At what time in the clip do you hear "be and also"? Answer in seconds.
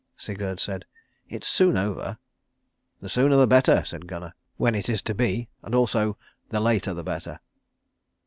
5.13-6.17